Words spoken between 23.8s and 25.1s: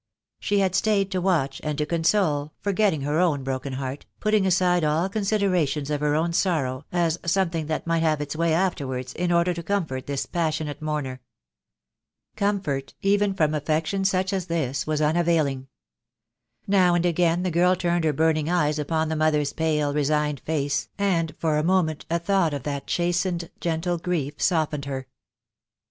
grief softened her.